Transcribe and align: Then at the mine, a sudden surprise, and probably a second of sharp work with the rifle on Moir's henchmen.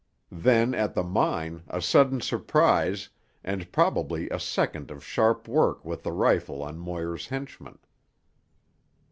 Then 0.33 0.73
at 0.73 0.95
the 0.95 1.03
mine, 1.03 1.61
a 1.67 1.79
sudden 1.79 2.21
surprise, 2.21 3.09
and 3.43 3.71
probably 3.71 4.31
a 4.31 4.39
second 4.39 4.89
of 4.89 5.05
sharp 5.05 5.47
work 5.47 5.85
with 5.85 6.01
the 6.01 6.11
rifle 6.11 6.63
on 6.63 6.79
Moir's 6.79 7.27
henchmen. 7.27 7.77